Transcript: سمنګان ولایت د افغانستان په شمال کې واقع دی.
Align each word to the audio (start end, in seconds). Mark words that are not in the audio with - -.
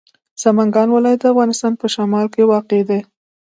سمنګان 0.41 0.87
ولایت 0.91 1.19
د 1.21 1.25
افغانستان 1.33 1.73
په 1.77 1.85
شمال 1.93 2.27
کې 2.33 2.47
واقع 2.51 2.81
دی. 2.89 2.99